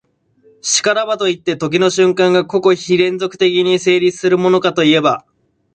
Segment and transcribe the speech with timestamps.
[0.63, 5.27] 然らばといって、時の瞬間が個々非連続的に成立するものかといえば、